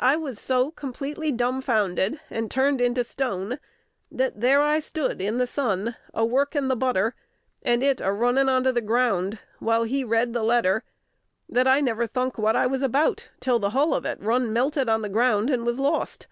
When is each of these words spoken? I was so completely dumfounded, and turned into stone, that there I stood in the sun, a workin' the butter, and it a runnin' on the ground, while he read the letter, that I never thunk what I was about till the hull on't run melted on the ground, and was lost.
I 0.00 0.16
was 0.16 0.40
so 0.40 0.72
completely 0.72 1.30
dumfounded, 1.30 2.18
and 2.28 2.50
turned 2.50 2.80
into 2.80 3.04
stone, 3.04 3.60
that 4.10 4.40
there 4.40 4.60
I 4.62 4.80
stood 4.80 5.20
in 5.20 5.38
the 5.38 5.46
sun, 5.46 5.94
a 6.12 6.24
workin' 6.24 6.66
the 6.66 6.74
butter, 6.74 7.14
and 7.62 7.80
it 7.80 8.00
a 8.00 8.10
runnin' 8.10 8.48
on 8.48 8.64
the 8.64 8.80
ground, 8.80 9.38
while 9.60 9.84
he 9.84 10.02
read 10.02 10.32
the 10.32 10.42
letter, 10.42 10.82
that 11.48 11.68
I 11.68 11.80
never 11.80 12.08
thunk 12.08 12.36
what 12.36 12.56
I 12.56 12.66
was 12.66 12.82
about 12.82 13.28
till 13.38 13.60
the 13.60 13.70
hull 13.70 13.94
on't 13.94 14.20
run 14.20 14.52
melted 14.52 14.88
on 14.88 15.02
the 15.02 15.08
ground, 15.08 15.50
and 15.50 15.64
was 15.64 15.78
lost. 15.78 16.26